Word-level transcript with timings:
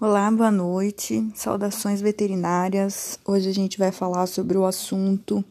Olá, 0.00 0.30
boa 0.30 0.52
noite. 0.52 1.28
Saudações 1.34 2.00
veterinárias. 2.00 3.18
Hoje 3.26 3.48
a 3.48 3.52
gente 3.52 3.76
vai 3.76 3.90
falar 3.90 4.28
sobre 4.28 4.56
o 4.56 4.64
assunto 4.64 5.44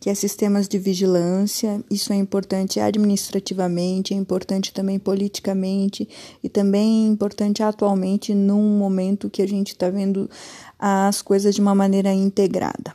que 0.00 0.10
é 0.10 0.14
sistemas 0.16 0.66
de 0.66 0.76
vigilância. 0.76 1.80
Isso 1.88 2.12
é 2.12 2.16
importante 2.16 2.80
administrativamente, 2.80 4.12
é 4.12 4.16
importante 4.16 4.72
também 4.72 4.98
politicamente 4.98 6.08
e 6.42 6.48
também 6.48 7.06
é 7.06 7.12
importante 7.12 7.62
atualmente 7.62 8.34
num 8.34 8.76
momento 8.76 9.30
que 9.30 9.40
a 9.40 9.46
gente 9.46 9.68
está 9.68 9.88
vendo 9.88 10.28
as 10.76 11.22
coisas 11.22 11.54
de 11.54 11.60
uma 11.60 11.76
maneira 11.76 12.12
integrada. 12.12 12.92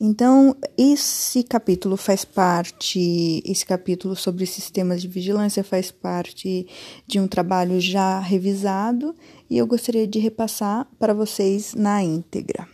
Então, 0.00 0.56
esse 0.76 1.44
capítulo 1.44 1.96
faz 1.96 2.24
parte, 2.24 3.40
esse 3.46 3.64
capítulo 3.64 4.16
sobre 4.16 4.44
sistemas 4.46 5.00
de 5.00 5.06
vigilância 5.06 5.62
faz 5.62 5.92
parte 5.92 6.66
de 7.06 7.20
um 7.20 7.28
trabalho 7.28 7.80
já 7.80 8.18
revisado 8.18 9.14
e 9.48 9.56
eu 9.56 9.68
gostaria 9.68 10.08
de 10.08 10.18
repassar 10.24 10.86
para 10.98 11.14
vocês 11.14 11.74
na 11.74 12.02
íntegra. 12.02 12.66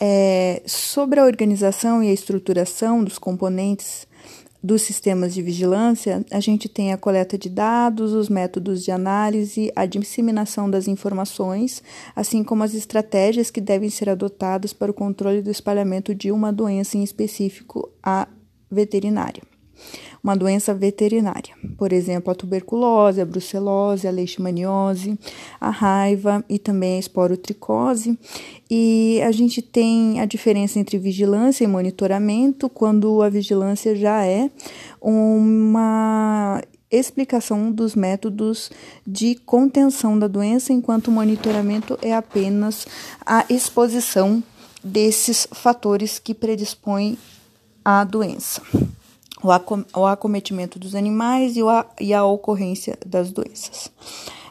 É, 0.00 0.62
sobre 0.66 1.20
a 1.20 1.24
organização 1.24 2.02
e 2.02 2.08
a 2.08 2.12
estruturação 2.12 3.02
dos 3.02 3.18
componentes 3.18 4.06
dos 4.62 4.82
sistemas 4.82 5.34
de 5.34 5.40
vigilância, 5.40 6.24
a 6.32 6.40
gente 6.40 6.68
tem 6.68 6.92
a 6.92 6.96
coleta 6.96 7.38
de 7.38 7.48
dados, 7.48 8.12
os 8.12 8.28
métodos 8.28 8.84
de 8.84 8.90
análise, 8.90 9.72
a 9.76 9.86
disseminação 9.86 10.68
das 10.68 10.88
informações, 10.88 11.82
assim 12.14 12.42
como 12.42 12.64
as 12.64 12.74
estratégias 12.74 13.50
que 13.50 13.60
devem 13.60 13.88
ser 13.88 14.08
adotadas 14.08 14.72
para 14.72 14.90
o 14.90 14.94
controle 14.94 15.42
do 15.42 15.50
espalhamento 15.50 16.12
de 16.12 16.32
uma 16.32 16.52
doença 16.52 16.96
em 16.96 17.04
específico 17.04 17.88
à 18.02 18.26
veterinária 18.70 19.42
uma 20.22 20.36
doença 20.36 20.74
veterinária, 20.74 21.54
por 21.76 21.92
exemplo, 21.92 22.30
a 22.30 22.34
tuberculose, 22.34 23.20
a 23.20 23.24
brucelose, 23.24 24.06
a 24.06 24.10
leishmaniose, 24.10 25.18
a 25.60 25.70
raiva 25.70 26.44
e 26.48 26.58
também 26.58 26.96
a 26.96 27.00
esporotricose. 27.00 28.18
E 28.70 29.20
a 29.22 29.32
gente 29.32 29.62
tem 29.62 30.20
a 30.20 30.26
diferença 30.26 30.78
entre 30.78 30.98
vigilância 30.98 31.64
e 31.64 31.66
monitoramento, 31.66 32.68
quando 32.68 33.22
a 33.22 33.28
vigilância 33.28 33.94
já 33.94 34.24
é 34.24 34.50
uma 35.00 36.62
explicação 36.90 37.70
dos 37.70 37.94
métodos 37.94 38.70
de 39.06 39.34
contenção 39.34 40.18
da 40.18 40.26
doença, 40.26 40.72
enquanto 40.72 41.08
o 41.08 41.12
monitoramento 41.12 41.98
é 42.02 42.14
apenas 42.14 42.86
a 43.24 43.44
exposição 43.48 44.42
desses 44.82 45.46
fatores 45.52 46.18
que 46.18 46.32
predispõem 46.34 47.18
à 47.84 48.04
doença 48.04 48.62
o, 49.42 49.50
acom 49.50 49.84
o 49.94 50.06
acometimento 50.06 50.78
dos 50.78 50.94
animais 50.94 51.56
e, 51.56 51.62
o, 51.62 51.68
e 52.00 52.12
a 52.12 52.24
ocorrência 52.24 52.98
das 53.04 53.30
doenças. 53.30 53.90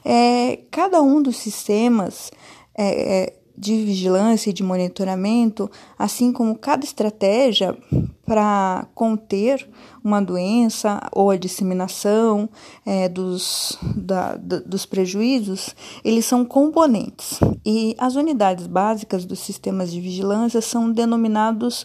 É, 0.03 0.59
cada 0.71 1.01
um 1.01 1.21
dos 1.21 1.37
sistemas 1.37 2.31
é, 2.75 3.23
é, 3.23 3.33
de 3.57 3.83
vigilância 3.83 4.51
e 4.51 4.53
de 4.53 4.63
monitoramento, 4.63 5.69
assim 5.97 6.31
como 6.31 6.55
cada 6.55 6.85
estratégia 6.85 7.75
para 8.23 8.87
conter 8.93 9.67
uma 10.03 10.21
doença 10.21 11.01
ou 11.11 11.31
a 11.31 11.37
disseminação 11.37 12.47
é, 12.85 13.09
dos, 13.09 13.77
da, 13.95 14.35
dos 14.35 14.85
prejuízos, 14.85 15.75
eles 16.03 16.25
são 16.25 16.45
componentes. 16.45 17.39
E 17.65 17.95
as 17.97 18.15
unidades 18.15 18.67
básicas 18.67 19.25
dos 19.25 19.39
sistemas 19.39 19.91
de 19.91 19.99
vigilância 19.99 20.61
são 20.61 20.91
denominados 20.91 21.83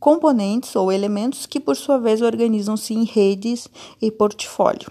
componentes 0.00 0.74
ou 0.74 0.90
elementos 0.90 1.44
que, 1.44 1.60
por 1.60 1.76
sua 1.76 1.98
vez, 1.98 2.22
organizam-se 2.22 2.94
em 2.94 3.04
redes 3.04 3.68
e 4.00 4.10
portfólio. 4.10 4.90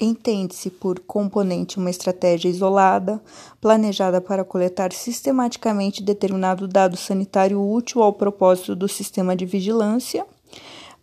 Entende-se 0.00 0.70
por 0.70 1.00
componente 1.00 1.78
uma 1.78 1.90
estratégia 1.90 2.48
isolada, 2.48 3.20
planejada 3.60 4.20
para 4.20 4.44
coletar 4.44 4.92
sistematicamente 4.92 6.02
determinado 6.02 6.68
dado 6.68 6.96
sanitário 6.96 7.60
útil 7.60 8.02
ao 8.02 8.12
propósito 8.12 8.76
do 8.76 8.88
sistema 8.88 9.34
de 9.34 9.44
vigilância. 9.44 10.24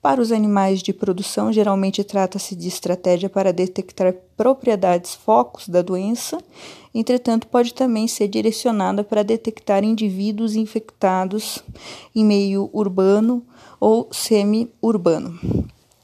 Para 0.01 0.19
os 0.19 0.31
animais 0.31 0.81
de 0.81 0.91
produção, 0.91 1.53
geralmente 1.53 2.03
trata-se 2.03 2.55
de 2.55 2.67
estratégia 2.67 3.29
para 3.29 3.53
detectar 3.53 4.15
propriedades 4.35 5.13
focos 5.13 5.69
da 5.69 5.83
doença, 5.83 6.39
entretanto, 6.91 7.45
pode 7.45 7.71
também 7.75 8.07
ser 8.07 8.27
direcionada 8.27 9.03
para 9.03 9.23
detectar 9.23 9.83
indivíduos 9.83 10.55
infectados 10.55 11.63
em 12.15 12.25
meio 12.25 12.67
urbano 12.73 13.45
ou 13.79 14.07
semi-urbano. 14.11 15.39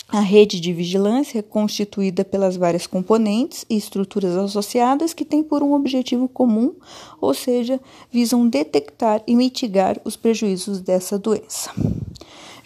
A 0.10 0.20
rede 0.20 0.62
de 0.62 0.72
vigilância 0.72 1.40
é 1.40 1.42
constituída 1.42 2.24
pelas 2.24 2.56
várias 2.56 2.86
componentes 2.86 3.66
e 3.68 3.76
estruturas 3.76 4.38
associadas 4.38 5.12
que 5.12 5.26
têm 5.26 5.42
por 5.42 5.64
um 5.64 5.74
objetivo 5.74 6.30
comum, 6.30 6.76
ou 7.20 7.34
seja, 7.34 7.82
visam 8.12 8.48
detectar 8.48 9.24
e 9.26 9.36
mitigar 9.36 10.00
os 10.06 10.16
prejuízos 10.16 10.80
dessa 10.80 11.18
doença. 11.18 11.72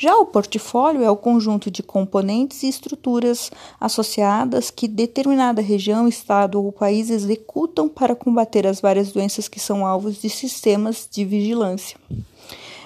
Já 0.01 0.17
o 0.17 0.25
portfólio 0.25 1.03
é 1.03 1.11
o 1.11 1.15
conjunto 1.15 1.69
de 1.69 1.83
componentes 1.83 2.63
e 2.63 2.67
estruturas 2.67 3.51
associadas 3.79 4.71
que 4.71 4.87
determinada 4.87 5.61
região, 5.61 6.07
estado 6.07 6.59
ou 6.59 6.71
país 6.71 7.11
executam 7.11 7.87
para 7.87 8.15
combater 8.15 8.65
as 8.65 8.81
várias 8.81 9.11
doenças 9.11 9.47
que 9.47 9.59
são 9.59 9.85
alvos 9.85 10.19
de 10.19 10.27
sistemas 10.27 11.07
de 11.07 11.23
vigilância. 11.23 11.99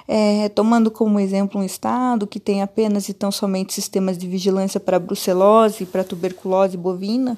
É, 0.07 0.49
tomando 0.49 0.91
como 0.91 1.19
exemplo 1.19 1.59
um 1.59 1.63
estado 1.63 2.27
que 2.27 2.39
tem 2.39 2.61
apenas 2.61 3.09
e 3.09 3.13
tão 3.13 3.31
somente 3.31 3.73
sistemas 3.73 4.17
de 4.17 4.27
vigilância 4.27 4.79
para 4.79 4.99
brucelose 4.99 5.83
e 5.83 5.85
para 5.85 6.03
tuberculose 6.03 6.77
bovina, 6.77 7.37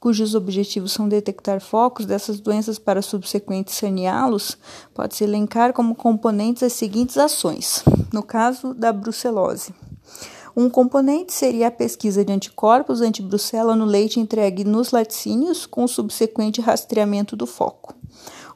cujos 0.00 0.34
objetivos 0.34 0.92
são 0.92 1.08
detectar 1.08 1.60
focos 1.60 2.06
dessas 2.06 2.40
doenças 2.40 2.78
para 2.78 3.02
subsequentes 3.02 3.76
saneá-los, 3.76 4.58
pode-se 4.92 5.22
elencar 5.22 5.72
como 5.72 5.94
componentes 5.94 6.64
as 6.64 6.72
seguintes 6.72 7.16
ações. 7.16 7.84
No 8.12 8.22
caso 8.22 8.74
da 8.74 8.92
brucelose, 8.92 9.72
um 10.56 10.68
componente 10.68 11.32
seria 11.32 11.68
a 11.68 11.70
pesquisa 11.70 12.24
de 12.24 12.32
anticorpos 12.32 13.00
anti-brucela 13.00 13.76
no 13.76 13.84
leite 13.84 14.18
entregue 14.18 14.64
nos 14.64 14.90
laticínios, 14.90 15.66
com 15.66 15.86
subsequente 15.86 16.60
rastreamento 16.60 17.36
do 17.36 17.46
foco. 17.46 17.97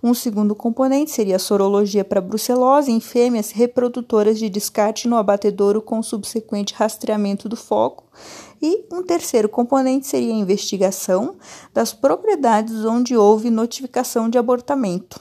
Um 0.02 0.14
segundo 0.14 0.52
componente 0.52 1.12
seria 1.12 1.36
a 1.36 1.38
sorologia 1.38 2.04
para 2.04 2.20
brucelose 2.20 2.90
em 2.90 2.98
fêmeas 2.98 3.52
reprodutoras 3.52 4.36
de 4.36 4.50
descarte 4.50 5.06
no 5.06 5.16
abatedouro 5.16 5.80
com 5.80 6.02
subsequente 6.02 6.74
rastreamento 6.74 7.48
do 7.48 7.56
foco. 7.56 8.02
E 8.60 8.84
um 8.92 9.04
terceiro 9.04 9.48
componente 9.48 10.08
seria 10.08 10.32
a 10.32 10.36
investigação 10.36 11.36
das 11.72 11.92
propriedades 11.92 12.84
onde 12.84 13.16
houve 13.16 13.48
notificação 13.48 14.28
de 14.28 14.36
abortamento. 14.38 15.20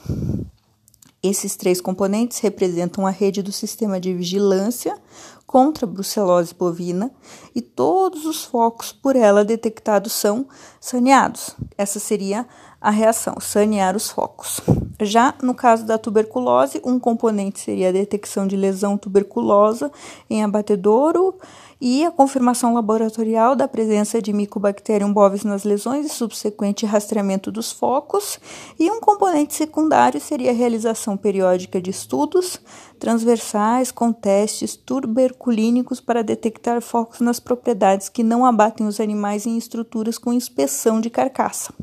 Esses 1.22 1.54
três 1.54 1.80
componentes 1.80 2.40
representam 2.40 3.06
a 3.06 3.10
rede 3.10 3.42
do 3.42 3.52
sistema 3.52 4.00
de 4.00 4.12
vigilância 4.12 4.98
contra 5.46 5.86
a 5.86 5.88
brucelose 5.88 6.52
bovina 6.52 7.12
e 7.54 7.62
todos 7.62 8.26
os 8.26 8.42
focos 8.42 8.90
por 8.90 9.14
ela 9.14 9.44
detectados 9.44 10.12
são 10.12 10.46
saneados. 10.80 11.54
Essa 11.78 12.00
seria 12.00 12.44
a 12.80 12.90
reação, 12.90 13.36
sanear 13.38 13.94
os 13.94 14.10
focos. 14.10 14.60
Já 15.00 15.32
no 15.40 15.54
caso 15.54 15.86
da 15.86 15.96
tuberculose, 15.96 16.80
um 16.84 16.98
componente 16.98 17.60
seria 17.60 17.90
a 17.90 17.92
detecção 17.92 18.44
de 18.44 18.56
lesão 18.56 18.98
tuberculosa 18.98 19.92
em 20.28 20.42
abatedouro 20.42 21.36
e 21.84 22.04
a 22.04 22.12
confirmação 22.12 22.74
laboratorial 22.74 23.56
da 23.56 23.66
presença 23.66 24.22
de 24.22 24.32
Mycobacterium 24.32 25.12
bovis 25.12 25.42
nas 25.42 25.64
lesões 25.64 26.06
e 26.06 26.08
subsequente 26.08 26.86
rastreamento 26.86 27.50
dos 27.50 27.72
focos. 27.72 28.38
E 28.78 28.88
um 28.88 29.00
componente 29.00 29.52
secundário 29.52 30.20
seria 30.20 30.52
a 30.52 30.54
realização 30.54 31.16
periódica 31.16 31.82
de 31.82 31.90
estudos 31.90 32.60
transversais 33.00 33.90
com 33.90 34.12
testes 34.12 34.76
tuberculínicos 34.76 36.00
para 36.00 36.22
detectar 36.22 36.80
focos 36.80 37.18
nas 37.18 37.40
propriedades 37.40 38.08
que 38.08 38.22
não 38.22 38.46
abatem 38.46 38.86
os 38.86 39.00
animais 39.00 39.44
em 39.44 39.58
estruturas 39.58 40.18
com 40.18 40.32
inspeção 40.32 41.00
de 41.00 41.10
carcaça. 41.10 41.74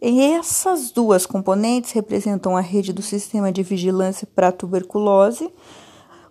Essas 0.00 0.90
duas 0.90 1.26
componentes 1.26 1.92
representam 1.92 2.56
a 2.56 2.62
rede 2.62 2.94
do 2.94 3.02
sistema 3.02 3.52
de 3.52 3.62
vigilância 3.62 4.26
para 4.34 4.48
a 4.48 4.52
tuberculose 4.52 5.52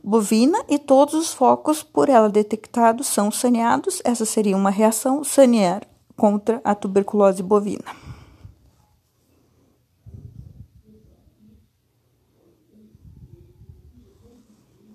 bovina 0.05 0.63
e 0.69 0.77
todos 0.77 1.15
os 1.15 1.33
focos 1.33 1.81
por 1.81 2.09
ela 2.09 2.29
detectados 2.29 3.07
são 3.07 3.31
saneados. 3.31 4.01
Essa 4.05 4.23
seria 4.23 4.55
uma 4.55 4.69
reação 4.69 5.23
sanear 5.23 5.81
contra 6.15 6.61
a 6.63 6.75
tuberculose 6.75 7.41
bovina. 7.41 8.04